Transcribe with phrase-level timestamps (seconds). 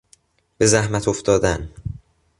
[0.57, 1.69] به زحمت افتادن